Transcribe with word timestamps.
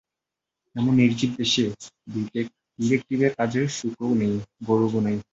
এমন 0.75 0.93
নির্জীব 0.99 1.31
দেশে 1.37 1.63
ডিটেকটিভের 2.79 3.31
কাজে 3.39 3.61
সুখও 3.77 4.11
নাই, 4.19 4.33
গৌরবও 4.65 4.99
নাই। 5.05 5.17